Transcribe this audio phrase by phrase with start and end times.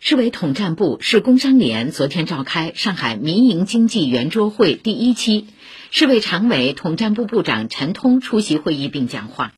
[0.00, 5.48] 市委统战部市工商联昨天召开上海民营经济圆桌会第一期
[5.90, 9.52] 市委常委统战部部长陈通出席会议并讲话。